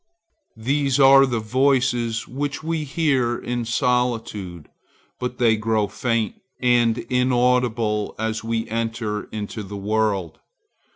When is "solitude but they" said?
3.65-5.55